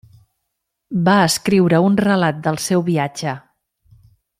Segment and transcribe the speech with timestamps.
[1.09, 3.39] Va escriure un relat del seu viatge.